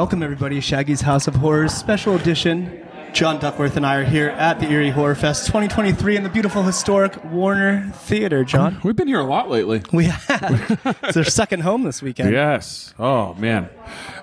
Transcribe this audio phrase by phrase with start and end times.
[0.00, 0.62] Welcome, everybody.
[0.62, 2.88] Shaggy's House of Horrors special edition.
[3.12, 6.62] John Duckworth and I are here at the Erie Horror Fest 2023 in the beautiful
[6.62, 8.42] historic Warner Theater.
[8.42, 9.82] John, We've been here a lot lately.
[9.92, 12.32] we have it's our second home this weekend.
[12.32, 12.94] Yes.
[12.98, 13.68] Oh man,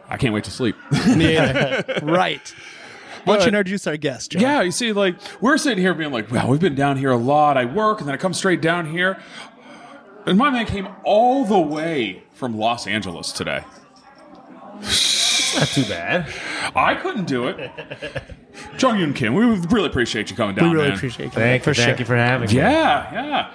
[0.10, 0.76] I can't wait to sleep.
[1.16, 1.84] Yeah.
[2.02, 2.56] right.
[3.26, 4.42] Why don't you introduce our guest, John?
[4.42, 7.18] yeah, you see, like we're sitting here being like, "Wow, we've been down here a
[7.18, 7.56] lot.
[7.56, 9.22] I work, and then I come straight down here."
[10.26, 13.64] And my man came all the way from Los Angeles today.
[15.56, 16.34] Not too bad.
[16.76, 17.72] I couldn't do it.
[18.78, 20.70] Jungyoon Kim, we really appreciate you coming down.
[20.70, 20.98] We really man.
[20.98, 21.34] appreciate it.
[21.34, 21.74] Thank for you.
[21.76, 22.00] Thank sure.
[22.00, 22.56] you for having me.
[22.56, 23.54] Yeah, yeah.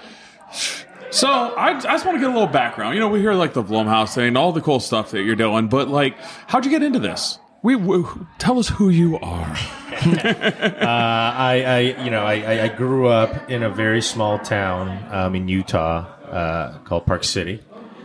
[1.10, 2.94] So I, I just want to get a little background.
[2.94, 5.68] You know, we hear like the Blumhouse thing, all the cool stuff that you're doing,
[5.68, 7.38] but like, how'd you get into this?
[7.62, 8.02] We, we
[8.38, 9.56] tell us who you are.
[10.02, 14.88] Uh, I, I, you know, I, I- I grew up in a very small town
[15.14, 17.60] um, in Utah uh, called Park City.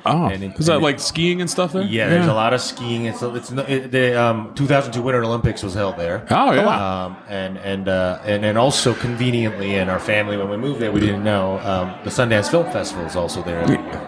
[0.07, 1.83] Oh, And it- is that like skiing and stuff there?
[1.83, 3.05] Yeah, there's a lot of skiing.
[3.05, 6.25] It's, it's it, the um, 2002 Winter Olympics was held there.
[6.29, 7.05] Oh yeah.
[7.05, 10.91] Um, and and uh, and and also conveniently in our family when we moved there,
[10.91, 13.63] we didn't know um, the Sundance Film Festival is also there.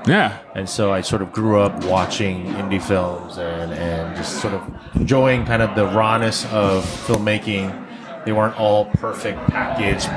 [0.08, 0.39] yeah.
[0.56, 4.61] And so I sort of grew up watching indie films and, and just sort of
[4.95, 7.86] enjoying kind of the rawness of filmmaking.
[8.25, 10.09] They weren't all perfect packaged,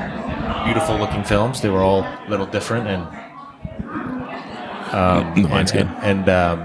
[0.65, 1.61] beautiful looking films.
[1.61, 3.07] They were all a little different and
[4.93, 5.97] um, Mine's and, good.
[6.03, 6.59] and, and, um,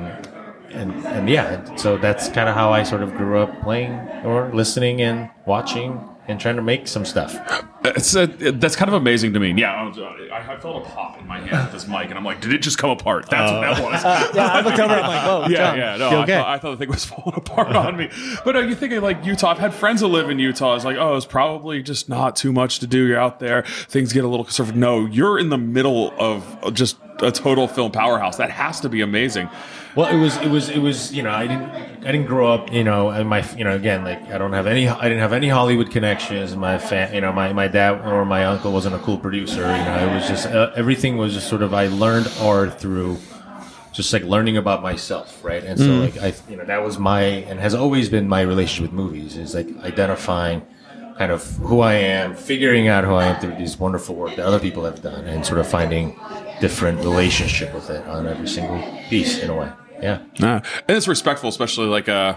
[0.70, 3.92] and and yeah, so that's kind of how I sort of grew up playing
[4.24, 5.98] or listening and watching
[6.28, 7.34] and trying to make some stuff.
[7.84, 9.54] It's uh that's kind of amazing to me.
[9.56, 12.18] Yeah, I, uh, I, I felt a pop in my hand with this mic, and
[12.18, 13.30] I'm like, did it just come apart?
[13.30, 14.34] That's what that was.
[14.34, 14.92] Yeah, I looked over.
[14.92, 15.96] I'm like, whoa, yeah, John, yeah.
[15.96, 16.34] No, I, okay?
[16.36, 18.10] thought, I thought the thing was falling apart on me.
[18.44, 19.50] But uh, you think of like Utah.
[19.52, 20.76] I've had friends that live in Utah.
[20.76, 23.06] It's like, oh, it's probably just not too much to do.
[23.06, 23.62] You're out there.
[23.62, 24.78] Things get a little conservative.
[24.78, 28.36] No, you're in the middle of just a total film powerhouse.
[28.36, 29.48] That has to be amazing.
[29.96, 31.12] Well, it was, it was, it was.
[31.12, 32.72] You know, I didn't, I didn't grow up.
[32.72, 35.32] You know, and my, you know, again, like I don't have any, I didn't have
[35.32, 36.54] any Hollywood connections.
[36.54, 39.62] My fa- you know, my my dad or my uncle wasn't a cool producer.
[39.62, 41.74] You know, it was just uh, everything was just sort of.
[41.74, 43.18] I learned art through
[43.92, 45.64] just like learning about myself, right?
[45.64, 48.82] And so, like, I, you know, that was my and has always been my relationship
[48.82, 50.62] with movies is like identifying
[51.18, 54.46] kind of who I am, figuring out who I am through this wonderful work that
[54.46, 56.18] other people have done, and sort of finding
[56.60, 59.70] different relationship with it on every single piece in a way.
[60.00, 60.22] Yeah.
[60.40, 62.36] And it's respectful, especially like uh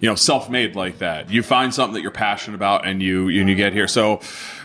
[0.00, 1.30] you know, self-made like that.
[1.30, 3.88] You find something that you're passionate about, and you and you get here.
[3.88, 4.18] So,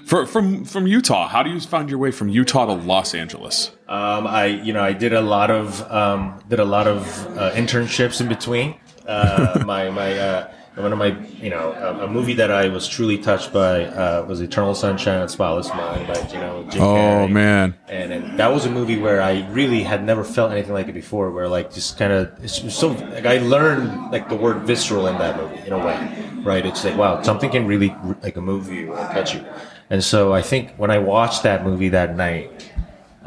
[0.06, 3.72] for, from from Utah, how do you find your way from Utah to Los Angeles?
[3.88, 7.04] Um, I, you know, I did a lot of um, did a lot of
[7.38, 8.76] uh, internships in between.
[9.08, 12.88] Uh, my my uh, one of my you know a, a movie that I was
[12.88, 16.82] truly touched by uh, was Eternal Sunshine of the Spotless Mind by you know Jim
[16.82, 17.32] Oh Carrey.
[17.32, 20.88] man, And, and that was a movie where I really had never felt anything like
[20.88, 21.32] it before.
[21.32, 25.18] Where like just kind of it's so like I learned like the word visceral in
[25.18, 26.66] that movie in a way, right?
[26.66, 29.46] It's like wow, something can really like a move you and touch you.
[29.92, 32.72] And so I think when I watched that movie that night,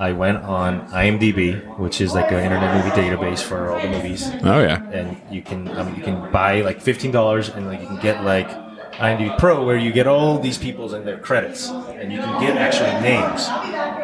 [0.02, 4.28] I went on IMDb, which is like an internet movie database for all the movies,
[4.42, 7.86] oh yeah, and you can um, you can buy like fifteen dollars, and like you
[7.86, 8.50] can get like
[8.94, 12.56] IMDb Pro, where you get all these people's and their credits, and you can get
[12.56, 13.46] actually names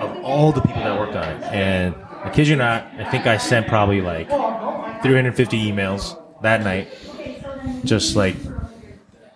[0.00, 1.42] of all the people that worked on it.
[1.52, 6.96] And I kid you not, I think I sent probably like 350 emails that night,
[7.84, 8.36] just like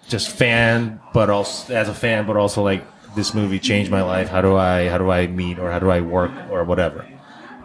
[0.08, 2.84] just fan, but also as a fan, but also like
[3.14, 4.28] this movie changed my life.
[4.28, 7.06] How do I how do I meet or how do I work or whatever?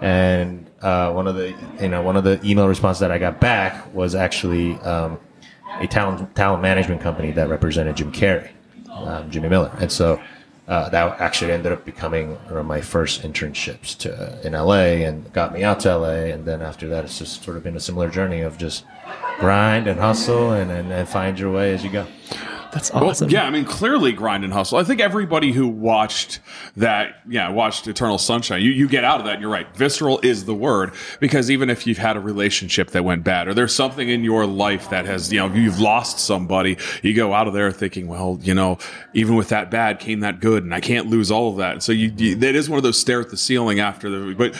[0.01, 3.39] And uh, one of the you know one of the email responses that I got
[3.39, 5.19] back was actually um,
[5.79, 8.49] a talent talent management company that represented Jim Carrey,
[8.89, 10.21] um, Jimmy Miller, and so.
[10.67, 15.31] Uh, that actually ended up becoming one of my first internships to in LA and
[15.31, 16.25] got me out to LA.
[16.33, 18.83] And then after that, it's just sort of been a similar journey of just
[19.39, 22.05] grind and hustle and, and, and find your way as you go.
[22.71, 23.29] That's well, awesome.
[23.29, 23.45] yeah.
[23.45, 24.77] I mean, clearly grind and hustle.
[24.77, 26.39] I think everybody who watched
[26.75, 29.33] that, yeah, watched Eternal Sunshine, you you get out of that.
[29.35, 29.67] and You're right.
[29.75, 33.53] Visceral is the word because even if you've had a relationship that went bad, or
[33.53, 37.47] there's something in your life that has, you know, you've lost somebody, you go out
[37.47, 38.77] of there thinking, well, you know,
[39.13, 41.83] even with that bad came that good, and I can't lose all of that.
[41.83, 44.59] So you, you that is one of those stare at the ceiling after the, but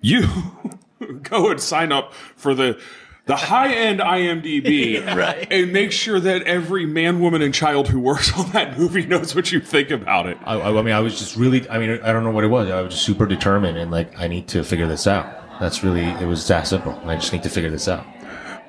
[0.00, 0.26] you
[1.22, 2.80] go and sign up for the
[3.28, 5.46] the high end IMDb Right.
[5.50, 9.34] and make sure that every man, woman, and child who works on that movie knows
[9.36, 10.36] what you think about it.
[10.44, 12.48] I, I I mean, I was just really, I mean, I don't know what it
[12.48, 12.68] was.
[12.70, 15.60] I was just super determined and like, I need to figure this out.
[15.60, 16.92] That's really, it was that simple.
[17.04, 18.04] I just need to figure this out.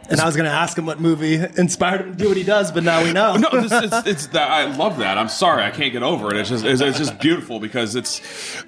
[0.09, 2.43] And I was going to ask him what movie inspired him to do what he
[2.43, 3.35] does, but now we know.
[3.37, 5.17] no, this, it's, it's that I love that.
[5.17, 6.39] I'm sorry, I can't get over it.
[6.39, 8.21] It's just it's, it's just beautiful because it's.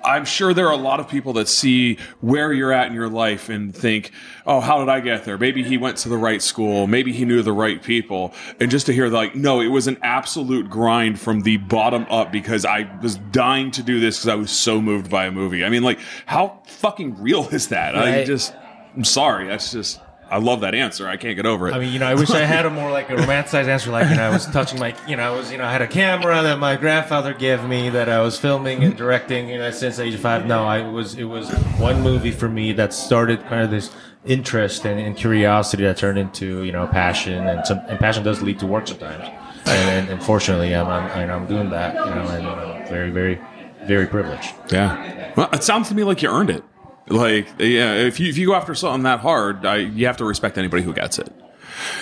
[0.03, 3.09] I'm sure there are a lot of people that see where you're at in your
[3.09, 4.11] life and think,
[4.45, 7.25] "Oh, how did I get there?" Maybe he went to the right school, maybe he
[7.25, 11.19] knew the right people, and just to hear like, no, it was an absolute grind
[11.19, 14.81] from the bottom up because I was dying to do this because I was so
[14.81, 15.65] moved by a movie.
[15.65, 17.95] I mean, like, how fucking real is that?
[17.97, 18.53] I just,
[18.95, 19.47] I'm sorry.
[19.47, 19.99] That's just.
[20.31, 21.09] I love that answer.
[21.09, 21.73] I can't get over it.
[21.73, 23.91] I mean, you know, I wish I had a more like a romanticized answer.
[23.91, 25.81] Like, you know, I was touching my, you know, I was, you know, I had
[25.81, 29.69] a camera that my grandfather gave me that I was filming and directing, you know,
[29.71, 30.45] since age five.
[30.45, 33.91] No, I was, it was one movie for me that started kind of this
[34.23, 38.41] interest and, and curiosity that turned into, you know, passion, and some, and passion does
[38.41, 39.27] lead to work sometimes.
[39.65, 43.09] And, and, fortunately, I'm, I'm, you know, I'm doing that, you know, and I'm very,
[43.09, 43.39] very,
[43.83, 44.53] very privileged.
[44.71, 45.33] Yeah.
[45.35, 46.63] Well, it sounds to me like you earned it.
[47.07, 50.25] Like, yeah, if you if you go after something that hard, I, you have to
[50.25, 51.33] respect anybody who gets it.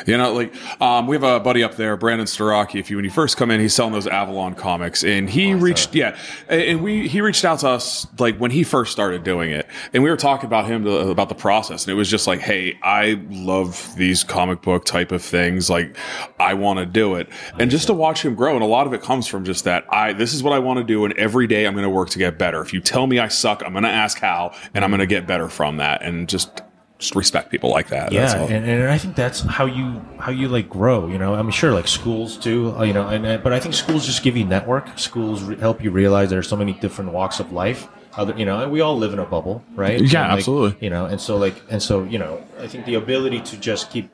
[0.05, 2.79] You know, like um, we have a buddy up there, Brandon Starocki.
[2.79, 5.95] If you when you first come in, he's selling those Avalon comics, and he reached
[5.95, 6.17] yeah,
[6.47, 10.03] and we he reached out to us like when he first started doing it, and
[10.03, 12.77] we were talking about him to, about the process, and it was just like, hey,
[12.83, 15.95] I love these comic book type of things, like
[16.39, 17.29] I want to do it,
[17.59, 19.85] and just to watch him grow, and a lot of it comes from just that
[19.89, 22.09] I this is what I want to do, and every day I'm going to work
[22.11, 22.61] to get better.
[22.61, 25.07] If you tell me I suck, I'm going to ask how, and I'm going to
[25.07, 26.61] get better from that, and just.
[26.99, 28.11] Just respect people like that.
[28.11, 31.33] Yeah and, and i think that's how you how you like grow you know?
[31.33, 34.05] I mean sure like schools too uh, you know and, and but i think schools
[34.05, 34.99] just give you network.
[34.99, 37.87] Schools re- help you realize there's so many different walks of life.
[38.15, 40.01] Other you know and we all live in a bubble right?
[40.01, 40.83] Yeah, like, absolutely.
[40.85, 43.91] you know and so like and so you know i think the ability to just
[43.91, 44.11] keep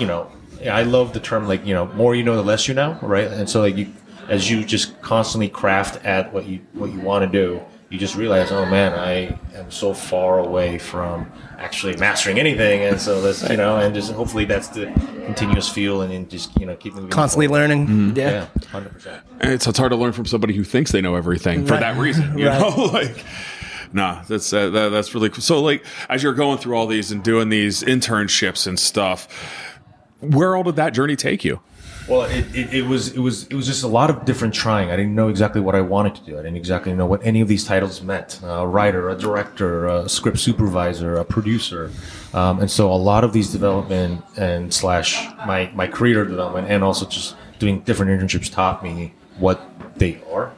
[0.00, 0.30] you know
[0.70, 3.28] i love the term like you know more you know the less you know right?
[3.28, 3.92] And so like you
[4.28, 8.16] as you just constantly craft at what you what you want to do you just
[8.16, 13.48] realize oh man i am so far away from actually mastering anything and so that's
[13.48, 14.86] you know and just hopefully that's the
[15.24, 17.68] continuous feel and then just you know keep moving Constantly forward.
[17.68, 18.16] learning.
[18.16, 21.64] yeah 100% And it's, it's hard to learn from somebody who thinks they know everything
[21.64, 22.36] for that reason.
[22.38, 22.60] You Right.
[22.60, 23.24] know, like,
[23.92, 25.40] nah, that's uh, that, that's really cool.
[25.42, 29.28] So, like, as you're going through all these and doing these internships and stuff,
[30.20, 31.60] where all did that journey take you?
[32.08, 34.90] Well, it, it, it was it was it was just a lot of different trying.
[34.90, 36.34] I didn't know exactly what I wanted to do.
[36.34, 38.40] I didn't exactly know what any of these titles meant.
[38.44, 41.90] a writer, a director, a script supervisor, a producer,
[42.32, 46.84] um, and so a lot of these development and slash my my creator development and
[46.84, 49.60] also just doing different internships taught me what
[49.96, 50.52] they are.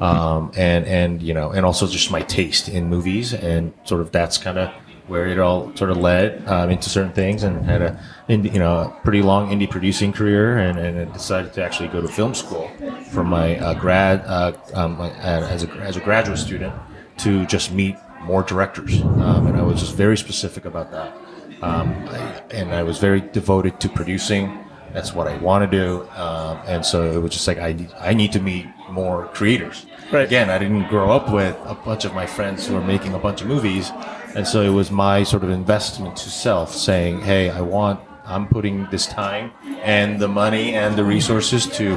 [0.00, 4.10] Um, and and you know and also just my taste in movies and sort of
[4.10, 4.72] that's kind of
[5.08, 8.78] where it all sort of led um, into certain things and had a you know
[8.78, 12.70] a pretty long indie producing career and, and decided to actually go to film school
[13.10, 16.72] for my uh, grad uh, um, uh, as a as a graduate student
[17.16, 19.02] to just meet more directors.
[19.02, 21.16] Um, and I was just very specific about that.
[21.62, 22.18] Um, I,
[22.50, 24.64] and I was very devoted to producing.
[24.92, 26.08] That's what I want to do.
[26.10, 29.86] Um, and so it was just like I need, I need to meet more creators.
[30.10, 30.24] Right.
[30.24, 33.18] again I didn't grow up with a bunch of my friends who are making a
[33.18, 33.90] bunch of movies
[34.34, 38.46] and so it was my sort of investment to self saying, hey, I want, I'm
[38.46, 39.52] putting this time
[39.82, 41.96] and the money and the resources to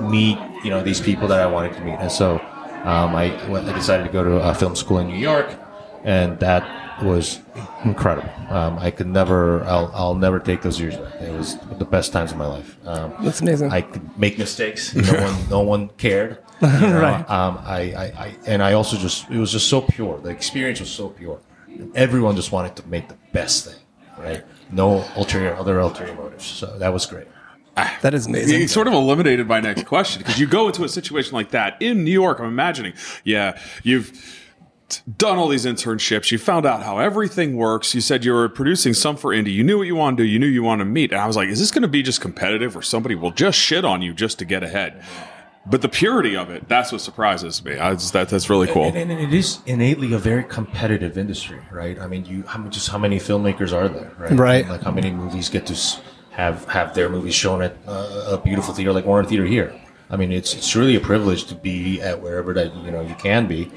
[0.00, 1.94] meet, you know, these people that I wanted to meet.
[1.98, 2.34] And so
[2.84, 5.48] um, I, went- I decided to go to a film school in New York,
[6.04, 6.62] and that
[7.02, 7.40] was
[7.84, 8.28] incredible.
[8.50, 11.14] Um, I could never, I'll, I'll never take those years back.
[11.22, 12.76] It was the best times of my life.
[12.86, 13.70] Um, That's amazing.
[13.72, 14.94] I could make mistakes.
[14.94, 16.38] No one, no one cared.
[16.62, 17.30] You know, Right.
[17.30, 20.18] Um, I, I, I, and I also just, it was just so pure.
[20.20, 21.40] The experience was so pure.
[21.94, 23.80] Everyone just wanted to make the best thing,
[24.18, 24.44] right?
[24.70, 26.44] No ulterior, other ulterior motives.
[26.44, 27.26] So that was great.
[27.76, 28.60] Ah, that is amazing.
[28.60, 31.80] You sort of eliminated my next question because you go into a situation like that
[31.80, 32.40] in New York.
[32.40, 34.12] I'm imagining, yeah, you've
[35.16, 36.32] done all these internships.
[36.32, 37.94] You found out how everything works.
[37.94, 39.52] You said you were producing some for indie.
[39.52, 40.28] You knew what you wanted to do.
[40.28, 41.12] You knew you wanted to meet.
[41.12, 43.58] And I was like, is this going to be just competitive or somebody will just
[43.58, 45.02] shit on you just to get ahead?
[45.66, 47.76] But the purity of it, that's what surprises me.
[47.76, 48.86] I just, that, that's really cool.
[48.86, 51.98] And, and it is innately a very competitive industry, right?
[51.98, 54.32] I mean, you how, many- just how many filmmakers are there, right?
[54.32, 54.68] Right.
[54.68, 55.76] Like how many movies get to
[56.30, 59.78] have have their movies shown at uh, a beautiful theater like Warner Theater here?
[60.08, 63.14] I mean, it's it's really a privilege to be at wherever that you know you
[63.14, 63.70] can be,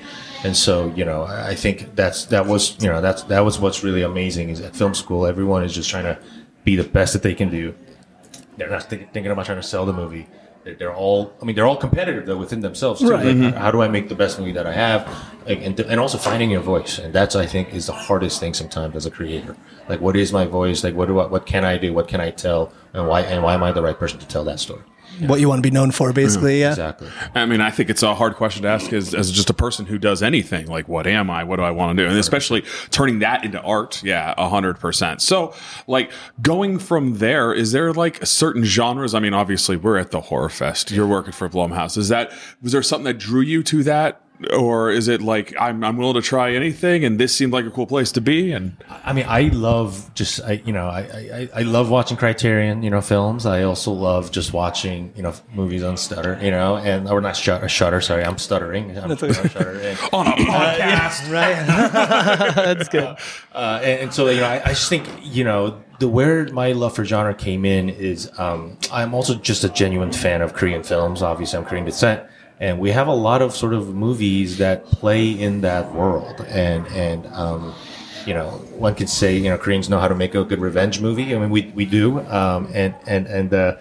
[0.44, 3.60] and so you know I I think that's that was you know that's that was
[3.60, 6.18] what's really amazing is at film school everyone is just trying to
[6.64, 7.76] be the best that they can do.
[8.58, 10.28] They're not think, thinking about trying to sell the movie.
[10.64, 11.34] They're, they're all.
[11.42, 13.10] I mean, they're all competitive though within themselves too.
[13.10, 13.26] Right.
[13.26, 13.58] Like, mm-hmm.
[13.58, 15.08] how do I make the best movie that I have,
[15.46, 18.54] like, and and also finding your voice, and that's I think is the hardest thing
[18.54, 19.56] sometimes as a creator.
[19.90, 20.84] Like, what is my voice?
[20.84, 21.94] Like, what do I, what can I do?
[21.94, 22.72] What can I tell?
[22.94, 24.82] And why and why am I the right person to tell that story?
[25.20, 26.60] What you want to be known for, basically.
[26.60, 26.72] Yeah.
[26.72, 27.10] Exactly.
[27.36, 29.86] I mean, I think it's a hard question to ask as, as just a person
[29.86, 30.68] who does anything.
[30.68, 31.44] Like, what am I?
[31.44, 32.10] What do I want to do?
[32.10, 34.04] And especially turning that into art.
[34.04, 35.22] Yeah, a hundred percent.
[35.22, 35.54] So,
[35.88, 39.14] like, going from there, is there like certain genres?
[39.14, 40.92] I mean, obviously, we're at the horror fest.
[40.92, 41.98] You're working for Blumhouse.
[41.98, 44.23] Is that was there something that drew you to that?
[44.52, 47.70] Or is it like I'm, I'm willing to try anything, and this seemed like a
[47.70, 48.52] cool place to be?
[48.52, 52.84] And I mean, I love just I, you know, I, I I love watching Criterion,
[52.84, 53.46] you know, films.
[53.46, 57.38] I also love just watching, you know, movies on Stutter, you know, and or not
[57.38, 58.02] Shutter, Shutter.
[58.02, 58.98] Sorry, I'm stuttering.
[58.98, 59.80] I'm Shutter.
[59.80, 61.66] And, on a podcast, Right.
[62.56, 63.16] That's good.
[63.54, 66.74] uh, and, and so you know, I, I just think you know the where my
[66.74, 70.84] love for genre came in is um, I'm also just a genuine fan of Korean
[70.84, 71.22] films.
[71.22, 72.24] Obviously, I'm Korean descent,
[72.60, 76.86] and we have a lot of sort of movies that play in that world, and
[76.88, 77.74] and um,
[78.26, 81.02] you know, one could say you know Koreans know how to make a good revenge
[81.02, 81.36] movie.
[81.36, 83.76] I mean, we we do, um, and and and uh,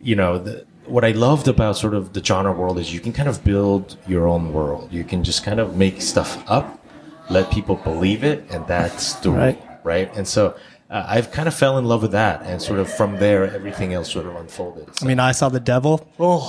[0.00, 0.64] you know the.
[0.86, 3.96] What I loved about sort of the genre world is you can kind of build
[4.08, 4.92] your own world.
[4.92, 6.84] You can just kind of make stuff up,
[7.30, 9.62] let people believe it, and that's the Right.
[9.84, 10.10] right?
[10.16, 10.56] And so
[10.92, 13.92] uh, I've kind of fell in love with that, and sort of from there, everything
[13.94, 14.88] else sort of unfolded.
[15.00, 16.06] I mean, I saw The Devil.
[16.20, 16.48] Oh,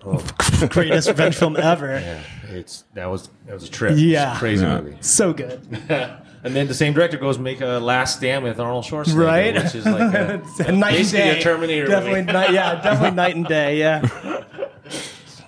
[0.04, 1.98] Oh, greatest revenge film ever.
[1.98, 3.94] yeah, it's that was that was a trip.
[3.98, 4.30] Yeah.
[4.30, 4.80] It's a crazy Yeah.
[4.80, 4.96] movie.
[5.00, 5.60] So good.
[6.44, 9.54] And then the same director goes make a Last Stand with Arnold Schwarzenegger, Right?
[9.54, 11.38] Which is like a, a night and day.
[11.38, 12.32] a Terminator Definitely, movie.
[12.32, 13.78] night, yeah, definitely night and day.
[13.78, 14.00] Yeah.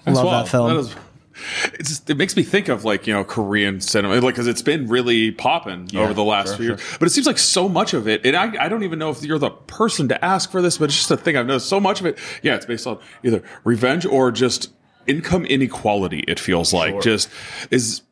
[0.06, 0.78] Love Wow, that film.
[0.78, 0.94] is- it's
[1.78, 4.86] just, it makes me think of like you know Korean cinema, like because it's been
[4.86, 6.80] really popping over the last sure, few years.
[6.98, 9.22] But it seems like so much of it, and I, I don't even know if
[9.22, 11.68] you're the person to ask for this, but it's just a thing I've noticed.
[11.68, 14.72] So much of it, yeah, it's based on either revenge or just
[15.06, 16.20] income inequality.
[16.26, 17.02] It feels like Sure.
[17.02, 17.28] just
[17.70, 18.02] is.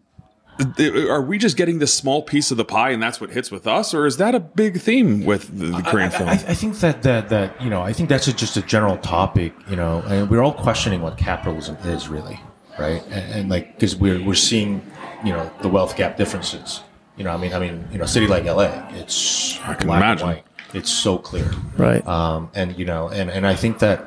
[1.09, 3.67] Are we just getting this small piece of the pie, and that's what hits with
[3.67, 6.29] us, or is that a big theme with the, Korean I, film?
[6.29, 8.99] I, I think that, that that you know I think that's a, just a general
[8.99, 12.38] topic you know and we're all questioning what capitalism is really
[12.79, 14.81] right and, and like because we're we're seeing
[15.25, 16.83] you know the wealth gap differences
[17.17, 19.87] you know I mean I mean you know a city like LA it's I can
[19.87, 20.29] black imagine.
[20.29, 22.07] and white it's so clear Right.
[22.07, 24.05] um, and you know and and I think that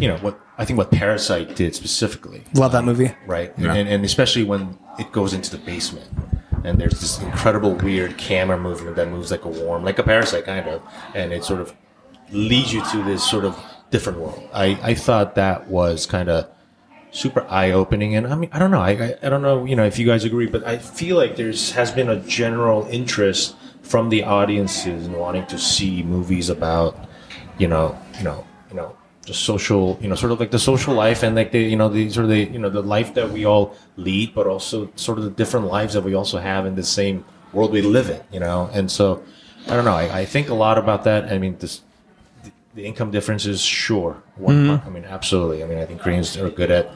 [0.00, 3.12] you know what I think what Parasite did specifically Love that movie.
[3.26, 3.52] right?
[3.56, 3.74] Yeah.
[3.74, 6.10] And, and especially when it goes into the basement,
[6.64, 10.44] and there's this incredible weird camera movement that moves like a worm, like a parasite
[10.46, 10.82] kind of,
[11.14, 11.72] and it sort of
[12.32, 13.56] leads you to this sort of
[13.90, 14.42] different world.
[14.52, 16.48] I, I thought that was kind of
[17.10, 19.76] super eye opening, and I mean I don't know I, I I don't know you
[19.76, 23.56] know if you guys agree, but I feel like there's has been a general interest
[23.82, 26.96] from the audiences in wanting to see movies about
[27.58, 28.94] you know you know you know
[29.26, 31.88] the social you know sort of like the social life and like the you know
[31.88, 35.18] the sort of the you know the life that we all lead but also sort
[35.18, 38.20] of the different lives that we also have in the same world we live in
[38.32, 38.70] you know?
[38.72, 39.22] And so
[39.66, 41.30] i don't know i, I think a lot about that.
[41.32, 41.82] I mean this
[42.78, 44.88] the, income differences sure one mm-hmm.
[44.88, 45.62] i mean absolutely.
[45.62, 46.90] I mean i think koreans are good at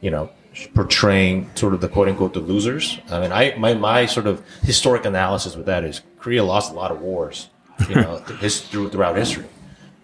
[0.00, 0.30] you know
[0.74, 2.98] portraying sort of the quote unquote the losers.
[3.10, 6.74] I mean i my, my sort of historic analysis with that is korea lost a
[6.74, 7.48] lot of wars
[7.88, 9.46] you know his, through, throughout history.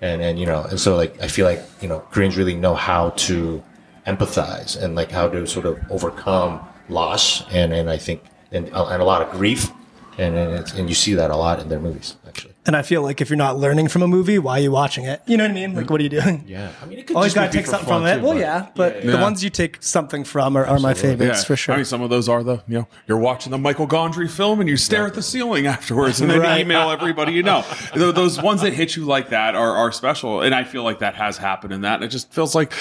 [0.00, 2.74] And and you know and so like i feel like you know koreans really know
[2.74, 3.62] how to
[4.06, 8.20] empathize and like how to sort of overcome loss and and i think
[8.52, 9.70] and, and a lot of grief.
[10.18, 12.82] And and, it's, and you see that a lot in their movies actually And I
[12.82, 15.20] feel like if you're not learning from a movie, why are you watching it?
[15.26, 15.74] You know what I mean?
[15.74, 16.44] Like, what are you doing?
[16.46, 18.06] yeah i mean it could Always just got to be take for something fun from
[18.06, 18.16] it.
[18.20, 19.20] too, well, yeah, but the Yeah.
[19.20, 21.74] ones you take something from are, are my favorites for sure.
[21.74, 24.60] I mean, some of those are the you know you're watching the Michael Gondry film
[24.60, 26.60] and you stare at the ceiling afterwards and then Right.
[26.60, 27.64] email everybody you know.
[27.94, 31.14] Those ones that hit you like that are are special, and I feel like that
[31.16, 31.96] has happened in that.
[31.96, 32.72] And it just feels like.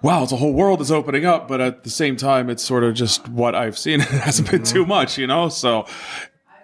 [0.00, 2.84] Wow, it's a whole world is opening up, but at the same time, it's sort
[2.84, 4.00] of just what I've seen.
[4.00, 4.72] It hasn't been mm-hmm.
[4.72, 5.48] too much, you know.
[5.48, 5.86] So,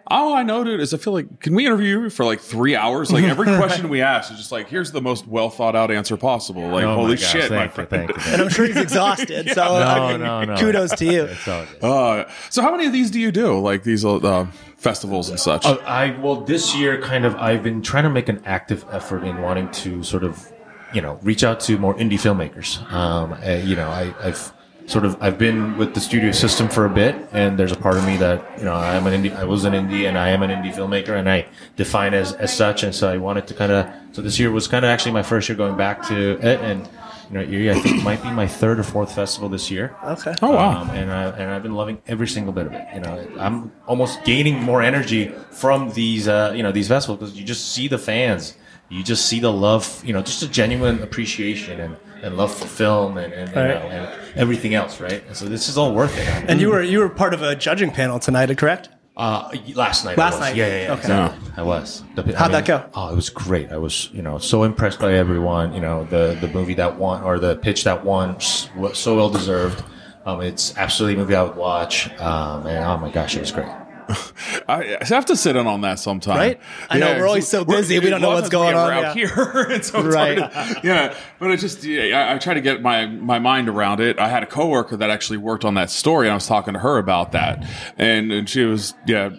[0.07, 2.77] all I know, dude, is I feel like can we interview you for like three
[2.77, 3.11] hours?
[3.11, 6.17] Like every question we ask is just like, here's the most well thought out answer
[6.17, 6.69] possible.
[6.69, 8.13] Like, Oh holy gosh, shit, my thank you, friend.
[8.15, 8.33] thank you.
[8.33, 9.49] and I'm sure he's exhausted.
[9.55, 10.57] So I mean, no, no.
[10.57, 11.25] kudos to you.
[11.25, 11.85] It's all good.
[11.85, 13.59] Uh, so how many of these do you do?
[13.59, 14.47] Like these uh,
[14.77, 15.65] festivals and such?
[15.65, 19.23] Uh, I well this year kind of I've been trying to make an active effort
[19.25, 20.51] in wanting to sort of
[20.93, 22.81] you know reach out to more indie filmmakers.
[22.93, 24.53] Um, uh, you know I, I've
[24.87, 27.97] sort of I've been with the studio system for a bit, and there's a part
[27.97, 29.35] of me that you know I'm an indie.
[29.35, 32.55] I was an indie, and I am an indie filmmaker, and I define as as
[32.55, 32.83] such.
[32.83, 35.23] And so I wanted to kind of so this year was kind of actually my
[35.23, 36.89] first year going back to it, and
[37.31, 39.97] you know Erie I think might be my third or fourth festival this year.
[40.05, 40.35] Okay.
[40.43, 40.83] oh wow.
[40.83, 42.87] Um, and I and I've been loving every single bit of it.
[42.95, 47.39] You know, I'm almost gaining more energy from these uh, you know these festivals because
[47.39, 48.55] you just see the fans,
[48.89, 52.67] you just see the love, you know, just a genuine appreciation and, and love for
[52.67, 54.05] film and and, you know, and
[54.37, 55.23] everything else, right?
[55.29, 56.27] And so this is all worth it.
[56.49, 58.89] And you were you were part of a judging panel tonight, correct?
[59.17, 60.19] Uh, last night.
[60.19, 60.41] Last I was.
[60.41, 60.57] night.
[60.57, 60.93] Yeah, yeah, yeah.
[60.95, 61.01] Okay.
[61.03, 61.53] Exactly.
[61.57, 62.03] I was.
[62.17, 62.85] The- How'd that go?
[62.95, 63.71] Oh, it was great.
[63.71, 65.73] I was, you know, so impressed by everyone.
[65.73, 68.35] You know, the the movie that won or the pitch that won
[68.77, 69.85] was so well deserved.
[70.27, 72.11] Um, it's absolutely a movie I would watch.
[72.19, 73.69] Um, and oh my gosh, it was great.
[74.69, 76.37] I, I have to sit in on that sometime.
[76.37, 76.61] Right?
[76.91, 79.27] I know, we're always so busy, we don't know what's going on, out yeah.
[79.27, 79.83] here.
[79.83, 80.37] so Right.
[80.37, 84.01] to- yeah, but it just yeah, I, I try to get my my mind around
[84.01, 84.19] it.
[84.19, 86.81] I had a coworker that actually worked on that story, and I was talking to
[86.81, 87.67] her about that,
[87.99, 89.31] and, and she was yeah.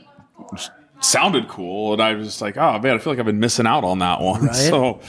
[1.01, 3.67] Sounded cool, and I was just like, "Oh man, I feel like I've been missing
[3.67, 4.55] out on that one." Right.
[4.55, 5.01] So,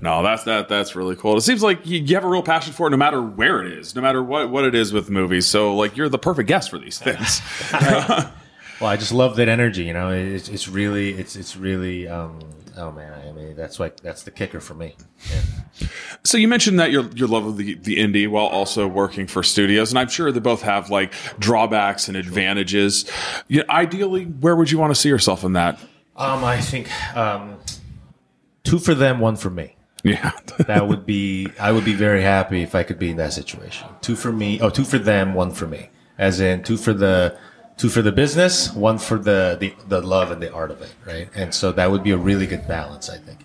[0.00, 0.68] no, that's that.
[0.68, 1.36] That's really cool.
[1.36, 3.72] It seems like you, you have a real passion for it, no matter where it
[3.72, 5.46] is, no matter what what it is with movies.
[5.46, 7.42] So, like, you're the perfect guest for these things.
[8.82, 9.84] Well, I just love that energy.
[9.84, 12.08] You know, it's it's really it's it's really.
[12.08, 12.40] Um,
[12.76, 14.96] oh man, I mean that's like that's the kicker for me.
[15.30, 15.86] Yeah.
[16.24, 19.44] So you mentioned that your your love of the the indie while also working for
[19.44, 23.08] studios, and I'm sure they both have like drawbacks and advantages.
[23.46, 25.78] Yeah, ideally, where would you want to see yourself in that?
[26.16, 27.60] Um, I think um,
[28.64, 29.76] two for them, one for me.
[30.02, 30.32] Yeah,
[30.66, 31.46] That would be.
[31.60, 33.86] I would be very happy if I could be in that situation.
[34.00, 34.60] Two for me.
[34.60, 35.90] Oh, two for them, one for me.
[36.18, 37.38] As in two for the
[37.82, 40.94] two for the business, one for the the, the love and the art of it,
[41.04, 41.28] right?
[41.34, 43.40] And so that would be a really good balance, I think.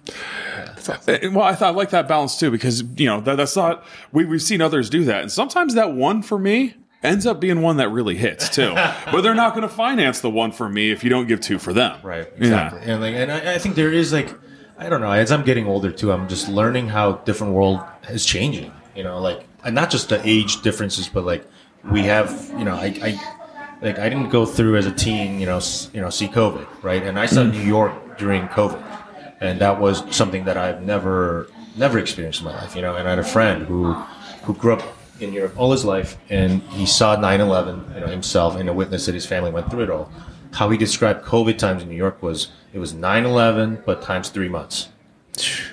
[0.87, 4.25] Uh, well, I I like that balance too because you know that, that's not we
[4.25, 7.77] we've seen others do that, and sometimes that one for me ends up being one
[7.77, 8.73] that really hits too.
[9.11, 11.57] but they're not going to finance the one for me if you don't give two
[11.57, 11.99] for them.
[12.03, 12.27] Right.
[12.33, 12.37] Yeah.
[12.37, 12.81] Exactly.
[12.91, 14.33] And like, and I, I think there is like,
[14.77, 15.11] I don't know.
[15.11, 18.71] As I'm getting older too, I'm just learning how different world is changing.
[18.95, 21.45] You know, like, and not just the age differences, but like
[21.91, 22.49] we have.
[22.57, 23.36] You know, I, I
[23.81, 25.39] like I didn't go through as a teen.
[25.39, 25.61] You know,
[25.93, 27.03] you know, see COVID, right?
[27.03, 27.51] And I saw mm.
[27.51, 28.81] New York during COVID,
[29.41, 32.75] and that was something that I've never never experienced in my life.
[32.75, 33.93] You know, and I had a friend who
[34.43, 34.83] who grew up
[35.19, 39.15] in Europe all his life, and he saw 9/11, you know, himself, and witnessed that
[39.15, 40.11] his family went through it all.
[40.53, 44.49] How he described COVID times in New York was it was 9/11, but times three
[44.49, 44.89] months.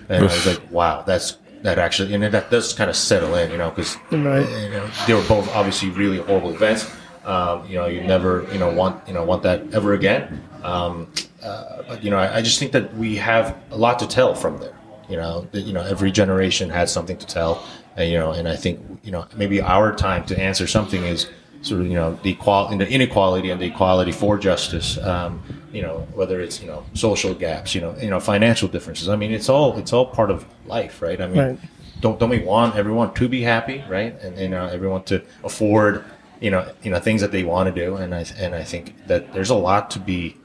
[0.08, 3.50] And I was like, wow, that's that actually, and that does kind of settle in,
[3.50, 4.46] you know, because Right.
[4.62, 6.90] you know they were both obviously really horrible events.
[7.24, 10.42] Um, you know, you never, you know, want you know want that ever again.
[10.62, 11.10] Um,
[11.42, 14.34] uh, but you know, I, I just think that we have a lot to tell
[14.34, 14.76] from there.
[15.08, 17.64] You know, that, you know, every generation has something to tell,
[17.96, 21.28] and you know, and I think you know maybe our time to answer something is
[21.60, 24.98] sort of you know the equality, the inequality, and the equality for justice.
[24.98, 29.08] Um, you know, whether it's you know social gaps, you know, you know, financial differences.
[29.08, 31.20] I mean, it's all it's all part of life, right?
[31.20, 31.58] I mean, Right.
[32.00, 34.18] don't don't we want everyone to be happy, right?
[34.22, 36.04] And you know, everyone to afford,
[36.44, 37.96] you know, you know things that they want to do.
[37.96, 40.36] And I and I think that there's a lot to be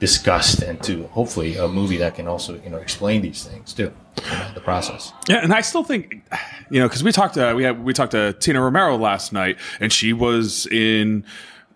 [0.00, 3.92] discussed, and to hopefully a movie that can also you know explain these things too,
[4.24, 5.12] you know, the process.
[5.28, 6.22] Yeah, and I still think,
[6.70, 9.56] you know, because we talked to we had we talked to Tina Romero last night,
[9.80, 11.24] and she was in.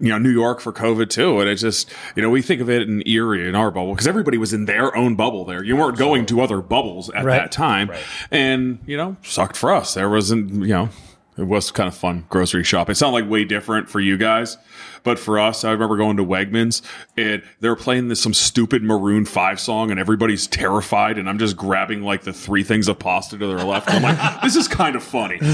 [0.01, 2.69] You know, New York for COVID too, and it's just you know we think of
[2.69, 5.63] it in Erie in our bubble because everybody was in their own bubble there.
[5.63, 7.37] You weren't going to other bubbles at Right.
[7.37, 8.01] that time, Right.
[8.33, 9.95] and you know sucked for us.
[9.95, 10.89] There wasn't you know
[11.37, 12.93] it was kind of fun grocery shopping.
[12.93, 14.59] It sounded like way different for you guys,
[15.03, 16.83] but for us, I remember going to Wegmans
[17.17, 21.39] and they were playing this some stupid Maroon Five song, and everybody's terrified, and I'm
[21.39, 23.91] just grabbing like the three things of pasta to their left.
[23.91, 25.39] I'm like, this is kind of funny.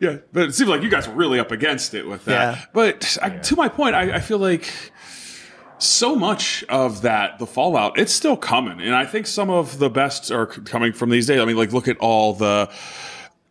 [0.00, 2.56] yeah, but it seems like you guys were really up against it with that.
[2.56, 2.64] Yeah.
[2.72, 4.70] But I, to my point, I, I feel like
[5.84, 8.80] so much of that, the fallout, it's still coming.
[8.80, 11.40] And I think some of the best are c- coming from these days.
[11.40, 12.70] I mean, like, look at all the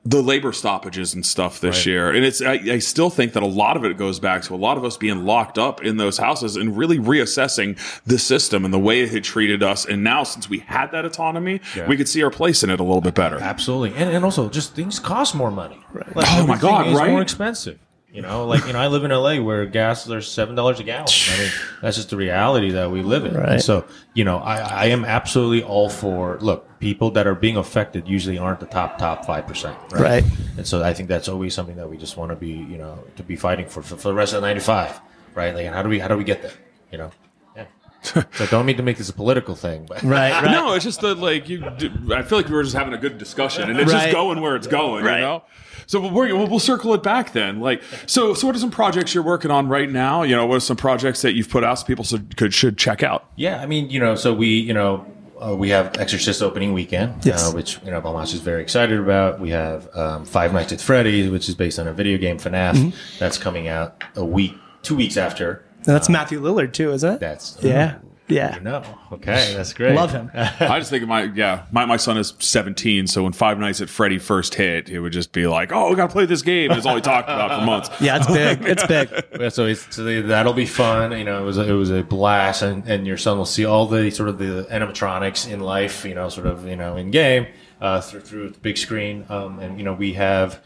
[0.06, 2.12] the labor stoppages and stuff this year.
[2.12, 4.58] And it's I, I still think that a lot of it goes back to a
[4.58, 8.74] lot of us being locked up in those houses and really reassessing the system and
[8.74, 9.86] the way it had treated us.
[9.86, 11.88] And now since we had that autonomy, Yeah.
[11.88, 13.38] we could see our place in it a little bit better.
[13.40, 15.80] Absolutely, and, and also just things cost more money.
[15.94, 16.14] Right.
[16.14, 17.12] Like, Oh my God, right?
[17.12, 17.80] More expensive.
[18.14, 20.84] You know, like you know, I live in LA where gas is seven dollars a
[20.84, 21.08] gallon.
[21.10, 23.34] I mean, that's just the reality that we live in.
[23.34, 23.60] Right.
[23.60, 26.38] So, you know, I, I am absolutely all for.
[26.40, 29.76] Look, people that are being affected usually aren't the top top five percent.
[29.92, 30.24] Right.
[30.58, 33.00] And so, I think that's always something that we just want to be, you know,
[33.16, 35.02] to be fighting for for, for the rest of the ninety five.
[35.34, 35.56] Right.
[35.56, 36.54] Like, how do we how do we get there?
[36.92, 37.12] You know.
[37.56, 37.66] Yeah.
[38.04, 40.44] so don't mean to make this a political thing, but Right, right.
[40.52, 41.66] No, it's just that like you.
[41.66, 44.02] I feel like we were just having a good discussion, and it's Right.
[44.04, 45.04] just going where it's going.
[45.04, 45.16] Right.
[45.16, 45.44] You know.
[45.88, 47.60] So we're, we'll, we'll circle it back then.
[47.60, 50.24] Like, so, so what are some projects you're working on right now?
[50.24, 52.78] You know, what are some projects that you've put out so people should, could should
[52.78, 53.26] check out?
[53.36, 55.06] Yeah, I mean, you know, so we, you know,
[55.42, 57.50] uh, we have Exorcist opening weekend, Yes.
[57.50, 59.42] uh, which you know Balmash is very excited about.
[59.42, 62.74] We have um, Five Nights at Freddy's, which is based on a video game FNAF,
[62.76, 63.18] Mm-hmm.
[63.20, 65.66] that's coming out a week, two weeks after.
[65.78, 67.20] And that's Matthew Lillard too, isn't it?
[67.20, 67.98] That's yeah.
[68.34, 68.60] Ooh, Yeah.
[68.62, 68.84] No.
[69.12, 69.96] Okay, that's great.
[69.96, 70.32] Love him.
[70.36, 73.90] I just think my yeah, my, my son is 17, so when Five Nights at
[73.90, 76.86] Freddy first hit, it would just be like, "Oh, we gotta play this game." That's
[76.86, 77.90] all he talked about for months.
[78.02, 78.62] Yeah, it's big.
[78.68, 79.10] It's big.
[79.40, 81.12] Yeah, so, it's, so they- that'll be fun.
[81.18, 83.66] You know, it was a, it was a blast, and, and your son will see
[83.66, 86.04] all the sort of the animatronics in life.
[86.06, 87.48] You know, sort of you know in game
[87.82, 89.26] uh, through through the big screen.
[89.30, 90.60] Um, and you know, we have,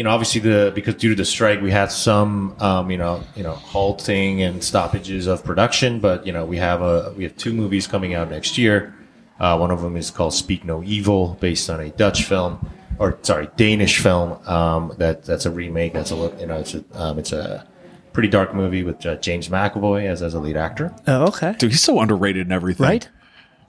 [0.00, 3.22] you know, obviously the because due to the strike, we had some um, you know
[3.36, 6.00] you know halting and stoppages of production.
[6.00, 8.94] But you know, we have a we have two movies coming out next year.
[9.38, 12.66] Uh, one of them is called Speak No Evil, based on a Dutch film,
[12.98, 14.38] or sorry, Danish film.
[14.48, 15.92] Um, that that's a remake.
[15.92, 17.68] That's a li- you know it's a um, it's a
[18.14, 20.94] pretty dark movie with uh, James McAvoy as as a lead actor.
[21.06, 21.54] Oh, okay.
[21.58, 22.86] Dude, he's so underrated and everything.
[22.86, 23.06] Right?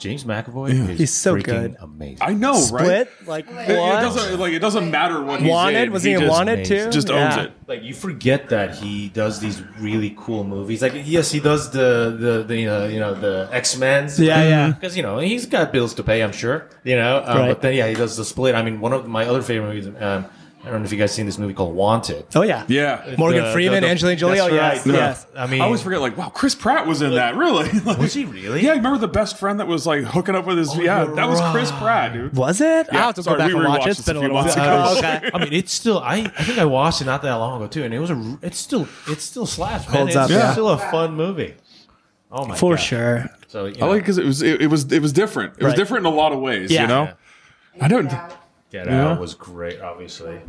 [0.02, 1.78] James McAvoy is He's so freaking good.
[1.80, 2.18] amazing.
[2.22, 3.08] I know, right?
[3.08, 3.10] Split?
[3.28, 4.02] Like It, it what?
[4.02, 5.84] doesn't like it doesn't matter what he's Wanted?
[5.84, 5.92] in.
[5.94, 6.86] Was he, in just, Wanted amazing.
[6.86, 6.92] too?
[6.92, 7.44] Just owns Yeah.
[7.44, 7.52] it.
[7.68, 10.82] like you forget that he does these really cool movies.
[10.82, 14.20] Like yes, he does the the, the uh, you know the X Men's.
[14.20, 14.72] Yeah, yeah.
[14.72, 16.68] Because you know he's got bills to pay, I'm sure.
[16.84, 17.48] You know, um, Right.
[17.50, 18.56] but then yeah, he does the split.
[18.56, 19.88] I mean, one of my other favorite movies.
[20.02, 20.26] Um,
[20.64, 22.26] I don't know if you guys seen this movie called Wanted.
[22.36, 22.66] Oh yeah.
[22.68, 23.16] Yeah.
[23.18, 24.40] Morgan The- Freeman, the- the- Angelina Jolie.
[24.40, 24.94] Oh yes, right.
[24.96, 25.26] yes.
[25.36, 27.36] I mean, I always forget, like, wow, Chris Pratt was in that.
[27.36, 27.70] Really?
[27.86, 28.62] Like, was he really?
[28.64, 30.70] Yeah, I remember the best friend that was like hooking up with his?
[30.70, 32.36] Oh, yeah, you're that was Chris Pratt, dude.
[32.36, 32.88] Was it?
[32.92, 33.90] I'll have to sorry, go back we and watch rewatched it.
[33.90, 34.84] It's this a been a few little months ago.
[34.88, 35.32] Oh, okay.
[35.34, 36.00] I mean, it's still.
[36.00, 38.38] I I think I watched it not that long ago too, and it was a.
[38.44, 38.88] It's still.
[39.08, 39.88] It's still slaps.
[39.88, 39.96] Man.
[39.98, 40.52] Holds it's up, yeah.
[40.52, 41.56] still a fun movie.
[42.32, 42.82] Oh my For God.
[42.82, 43.30] sure.
[43.48, 45.56] So you I know, like because it was it, it was it was different.
[45.58, 46.72] It was different in a lot of ways.
[46.72, 46.84] Yeah.
[46.84, 47.14] You know,
[47.82, 48.12] I don't.
[48.72, 49.10] Get Yeah.
[49.10, 49.82] Out was great.
[49.82, 50.40] Obviously.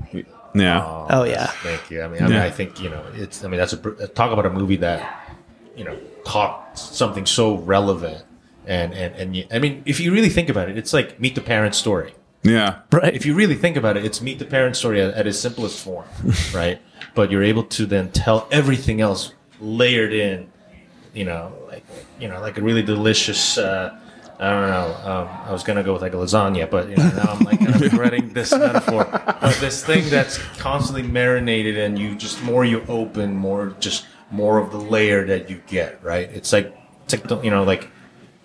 [0.55, 1.47] Yeah, Oh yeah.
[1.47, 2.03] Thank you.
[2.03, 2.45] I mean, I mean, Yeah.
[2.45, 3.45] I think you know, it's.
[3.45, 5.37] I mean, that's a talk about a movie that,
[5.77, 8.23] you know, taught something so relevant,
[8.67, 11.41] and and and I mean, if you really think about it, it's like Meet the
[11.41, 12.15] Parents story.
[12.43, 12.81] yeah.
[12.93, 13.15] Right.
[13.15, 15.83] If you really think about it, it's Meet the Parents story at, at its simplest
[15.83, 16.05] form,
[16.55, 16.81] right?
[17.15, 20.51] But you're able to then tell everything else layered in,
[21.15, 21.85] you know, like
[22.21, 23.57] you know, like a really delicious.
[23.59, 23.97] Uh,
[24.43, 25.11] I don't know.
[25.11, 27.61] Um, I was gonna go with like a lasagna, but you know, now I'm like
[27.61, 29.05] kind of regretting this metaphor.
[29.05, 34.59] But this thing that's constantly marinated, and you just more you open, more just more
[34.59, 36.03] of the layer that you get.
[36.03, 36.29] Right?
[36.29, 37.89] It's like, it's like you know, like,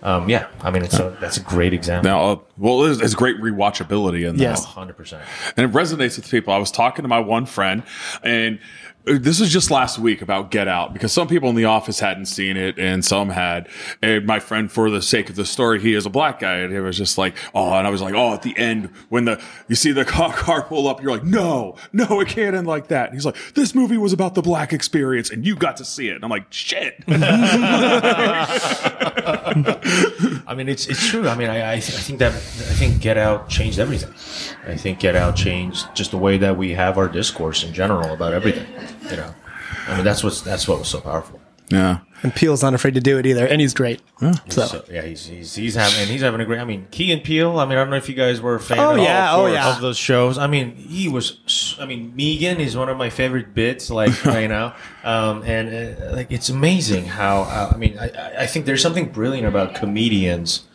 [0.04, 0.50] um, yeah.
[0.62, 2.12] I mean, it's a, that's a great example.
[2.12, 4.44] Now, uh, well, it's, there's great rewatchability in that.
[4.44, 4.66] Yes.
[4.66, 5.24] hundred percent.
[5.56, 6.54] and it resonates with people.
[6.54, 7.82] I was talking to my one friend,
[8.22, 8.62] and uh,
[9.08, 12.26] this was just last week about Get Out because some people in the office hadn't
[12.26, 13.70] seen it and some had.
[14.02, 16.74] And my friend, for the sake of the story, he is a black guy, and
[16.74, 19.42] it was just like, oh, and I was like, oh, at the end when the
[19.68, 22.88] you see the car, car pull up, you're like, no, no, it can't end like
[22.90, 23.08] that.
[23.08, 26.10] And he's like, this movie was about the black experience, and you got to see
[26.10, 26.16] it.
[26.16, 27.04] And I'm like, shit.
[30.50, 31.28] I mean, it's it's true.
[31.28, 34.14] I mean, I I, th- I think that I think Get Out changed everything.
[34.68, 38.14] I think Get Out changed just the way that we have our discourse in general
[38.14, 38.66] about everything.
[39.10, 39.34] You know,
[39.88, 41.40] I mean, that's what's that's what was so powerful.
[41.70, 42.00] yeah.
[42.24, 44.02] And Peele's not afraid to do it either, and he's great.
[44.50, 46.60] So, So yeah, he's he's he's having and he's having a great.
[46.60, 47.60] I mean, Key and Peele.
[47.60, 48.80] I mean, I don't know if you guys were a fan.
[48.80, 49.76] Oh, at all yeah, of oh, course, yeah.
[49.76, 50.40] of those shows.
[50.40, 51.76] I mean, he was.
[51.80, 53.92] I mean, Meegan is one of my favorite bits.
[53.92, 55.70] Like you know, um, and
[56.02, 57.42] uh, like it's amazing how.
[57.44, 60.66] Uh, I mean, I- I, I think there's something brilliant about comedians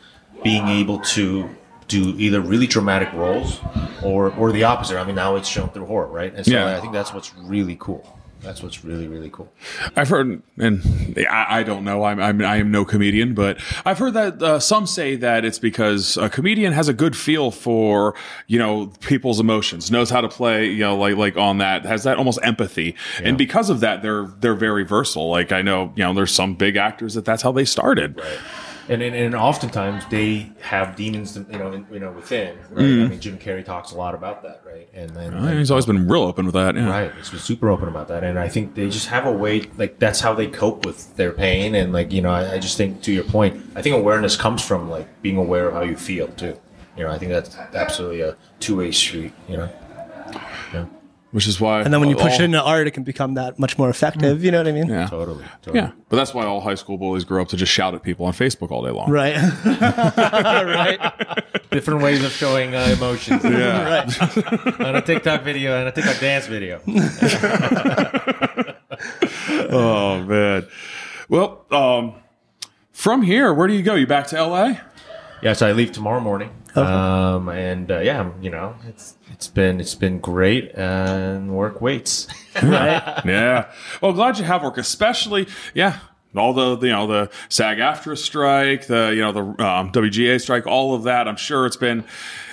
[0.44, 1.50] being able to
[1.92, 3.60] do either really dramatic roles
[4.02, 4.98] or or the opposite.
[4.98, 6.32] I mean, now it's shown through horror, right?
[6.34, 6.76] And so Yeah.
[6.76, 8.18] I think that's what's really cool.
[8.40, 9.52] That's what's really really cool.
[9.94, 12.02] I've heard, and I, I don't know.
[12.02, 15.60] I'm, I'm I am no comedian, but I've heard that uh, some say that it's
[15.60, 18.16] because a comedian has a good feel for
[18.48, 22.02] you know people's emotions, knows how to play you know like like on that, has
[22.02, 25.30] that almost empathy, and because of that, they're they're very versatile.
[25.30, 28.20] Like I know you know there's some big actors that that's how they started.
[28.88, 32.56] And, and, and oftentimes they have demons, you know, in, you know, within.
[32.70, 32.84] Right?
[32.84, 33.04] Mm.
[33.04, 34.88] I mean, Jim Carrey talks a lot about that, right?
[34.92, 36.74] And then, He's always been real open with that.
[36.74, 36.88] Yeah.
[36.88, 38.24] right, he's been super open about that.
[38.24, 41.32] And I think they just have a way, like that's how they cope with their
[41.32, 41.74] pain.
[41.74, 44.64] And like, you know, I, I just think to your point, I think awareness comes
[44.64, 46.58] from like being aware of how you feel too.
[46.96, 49.32] You know, I think that's absolutely a two way street.
[49.48, 49.70] You know.
[50.72, 50.86] Yeah.
[51.32, 53.34] Which is why, and then when you push all- it into art, it can become
[53.34, 54.44] that much more effective.
[54.44, 54.86] You know what I mean?
[54.88, 55.06] yeah.
[55.06, 55.42] Totally.
[55.62, 55.82] totally.
[55.82, 58.26] Yeah, but that's why all high school bullies grow up to just shout at people
[58.26, 59.10] on Facebook all day long.
[59.10, 59.34] Right.
[59.64, 61.00] right.
[61.70, 63.42] Different ways of showing uh, emotions.
[63.44, 64.04] Yeah.
[64.04, 64.80] right.
[64.80, 66.82] on a TikTok video and a TikTok dance video.
[69.70, 70.66] Oh man.
[71.28, 72.14] Well, um,
[72.92, 73.94] from here, where do you go?
[73.94, 74.74] You back to LA?
[75.42, 76.50] Yeah, so I leave tomorrow morning.
[76.74, 82.28] Um, and uh, yeah, you know, it's it's been it's been great, and work waits.
[82.62, 83.22] Right.
[83.24, 83.72] Yeah.
[84.02, 86.00] Well, glad you have work, especially yeah.
[86.36, 90.94] All the you know the SAG-AFTRA strike, the you know the um, WGA strike, all
[90.94, 91.26] of that.
[91.26, 92.04] I'm sure it's been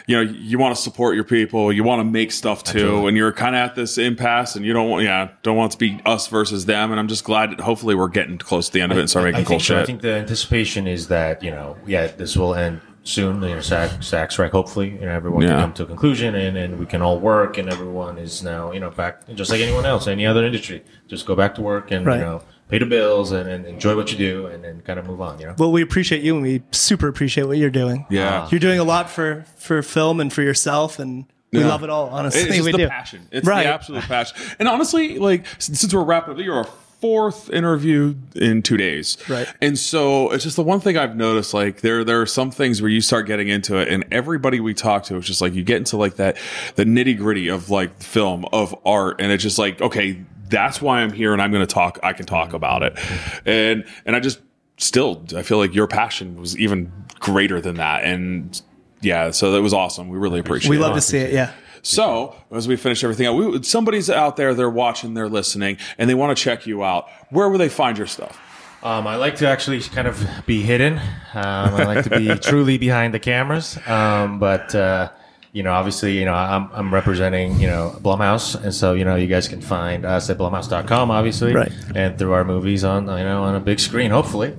[0.07, 3.15] you know, you want to support your people, you want to make stuff too, and
[3.15, 5.99] you're kind of at this impasse, and you don't want, yeah, don't want to be
[6.03, 6.89] us versus them.
[6.89, 9.09] And I'm just glad that hopefully we're getting close to the end of it and
[9.09, 9.79] start making I cool think so.
[9.79, 13.41] I think the anticipation is that you know, yeah, this will end soon.
[13.41, 14.51] You know, SAG, SAG strike.
[14.51, 15.49] Hopefully, you know, everyone Yeah.
[15.49, 18.71] can come to a conclusion, and, and we can all work, and everyone is now
[18.71, 20.83] you know back just like anyone else, any other industry.
[21.07, 22.19] Just go back to work and Right.
[22.19, 25.07] you know pay the bills and, and enjoy what you do, and then kind of
[25.07, 25.39] move on.
[25.39, 25.55] You know.
[25.57, 28.05] Well, we appreciate you, and we super appreciate what you're doing.
[28.09, 28.47] Yeah.
[28.51, 31.67] you're doing a lot for for film and for yourself, and we Yeah.
[31.67, 32.09] love it all.
[32.09, 32.87] Honestly, It's we the do.
[32.87, 33.21] passion.
[33.31, 33.63] It's Right.
[33.63, 34.37] the absolute passion.
[34.59, 36.67] And honestly, like s- since we're wrapping up, you're our
[36.99, 39.17] fourth interview in two days.
[39.29, 39.47] Right.
[39.61, 41.53] And so it's just the one thing I've noticed.
[41.53, 44.73] Like there, there are some things where you start getting into it, and everybody we
[44.73, 46.37] talk to, it's just like you get into like that,
[46.75, 51.01] the nitty gritty of like film of art, and it's just like okay, that's why
[51.01, 51.99] I'm here, and I'm going to talk.
[52.03, 52.97] I can talk about it,
[53.45, 54.39] and and I just
[54.77, 58.61] still I feel like your passion was even greater than that, and.
[59.01, 60.09] Yeah, so that was awesome.
[60.09, 60.79] We really appreciate We it.
[60.79, 61.31] We love to see it.
[61.31, 61.53] Yeah.
[61.81, 66.09] So, as we finish everything out, we, somebody's out there, they're watching, they're listening, and
[66.09, 67.07] they want to check you out.
[67.29, 68.37] Where will they find your stuff?
[68.83, 70.99] Um, I like to actually kind of be hidden.
[70.99, 73.77] Um, I like to be truly behind the cameras.
[73.87, 75.09] Um, but uh,
[75.51, 79.15] you know, obviously, you know, I'm, I'm representing you know Blumhouse, and so you know,
[79.15, 81.71] you guys can find us at Blumhouse.com, obviously, Right.
[81.95, 84.55] and through our movies on you know on a big screen, hopefully.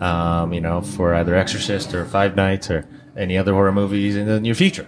[0.00, 4.26] Um, you know, for either Exorcist or Five Nights or any other horror movies in
[4.26, 4.86] the near future.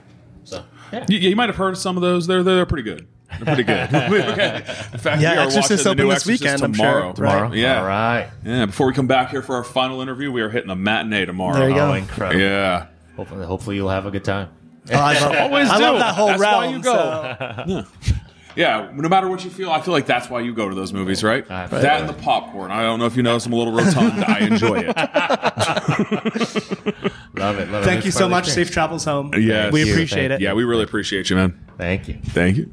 [0.91, 1.07] So yeah.
[1.09, 2.27] You, you might have heard of some of those.
[2.27, 3.07] They're they're pretty good.
[3.39, 3.95] They're pretty good.
[3.95, 4.57] okay.
[4.93, 6.85] In fact, Yeah, we are Exorcist watching the new this Exorcist weekend, I'm sure.
[6.87, 7.07] tomorrow.
[7.09, 7.15] Right.
[7.17, 7.81] Tomorrow, Yeah.
[7.81, 8.31] All right.
[8.45, 8.67] Yeah.
[8.67, 11.59] Before we come back here for our final interview, we are hitting a matinee tomorrow.
[11.59, 11.95] There you Oh, go.
[11.95, 12.41] incredible.
[12.41, 12.87] Yeah.
[13.17, 14.51] Hopefully, hopefully, you'll have a good time.
[14.93, 15.83] Oh, I love, Always I do.
[15.85, 16.93] love that whole That's why you go.
[17.37, 18.16] so- Yeah,
[18.57, 21.23] no matter what you feel, I feel like that's why you go to those movies,
[21.23, 21.45] right?
[21.49, 21.89] Absolutely.
[21.89, 22.71] That and the popcorn.
[22.71, 24.25] I don't know if you notice I'm a little rotund.
[24.25, 24.97] I enjoy it.
[27.37, 27.71] Love it.
[27.71, 27.85] Love it.
[27.85, 28.45] Thank It's you so much.
[28.47, 28.69] experience.
[28.69, 29.33] Safe travels home.
[29.37, 29.73] Yes.
[29.73, 30.45] we appreciate Thank it.
[30.45, 31.59] Yeah, we really appreciate you, man.
[31.77, 32.19] Thank you.
[32.25, 32.71] Thank you.